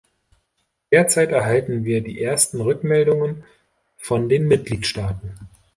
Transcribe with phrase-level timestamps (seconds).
[0.89, 3.43] Derzeit erhalten wir die ersten Rückmeldungen
[3.99, 5.37] von den Mitgliedstaaten.